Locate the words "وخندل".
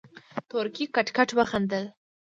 1.37-1.83